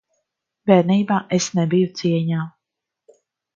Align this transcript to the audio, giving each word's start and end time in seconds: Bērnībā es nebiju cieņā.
Bērnībā 0.71 1.19
es 1.37 1.51
nebiju 1.59 1.93
cieņā. 2.01 2.43